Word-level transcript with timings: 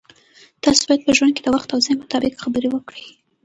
تاسو 0.63 0.81
باید 0.87 1.05
په 1.07 1.11
ژوند 1.17 1.33
کې 1.35 1.41
د 1.43 1.47
وخت 1.55 1.69
او 1.71 1.79
ځای 1.85 1.95
مطابق 2.01 2.33
خبرې 2.43 2.67
وکړئ. 2.71 3.03